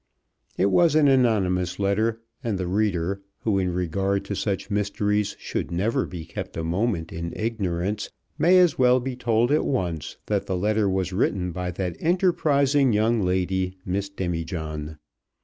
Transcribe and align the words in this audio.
It 0.57 0.71
was 0.71 0.95
an 0.95 1.07
anonymous 1.07 1.77
letter, 1.77 2.21
and 2.43 2.57
the 2.57 2.65
reader, 2.65 3.21
who 3.41 3.59
in 3.59 3.71
regard 3.71 4.25
to 4.25 4.35
such 4.35 4.71
mysteries 4.71 5.35
should 5.37 5.69
never 5.69 6.07
be 6.07 6.25
kept 6.25 6.57
a 6.57 6.63
moment 6.63 7.11
in 7.13 7.31
ignorance, 7.35 8.09
may 8.35 8.57
as 8.57 8.79
well 8.79 8.99
be 8.99 9.15
told 9.15 9.51
at 9.51 9.63
once 9.63 10.17
that 10.25 10.47
the 10.47 10.57
letter 10.57 10.89
was 10.89 11.13
written 11.13 11.51
by 11.51 11.69
that 11.69 11.97
enterprising 11.99 12.93
young 12.93 13.21
lady, 13.21 13.77
Miss 13.85 14.09
Demijohn. 14.09 14.97